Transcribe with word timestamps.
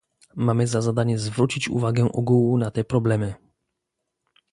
Mamy 0.35 0.67
za 0.67 0.81
zadanie 0.81 1.17
zwrócić 1.17 1.69
uwagę 1.69 2.11
ogółu 2.11 2.57
na 2.57 2.71
te 2.71 2.83
problemy 2.83 3.33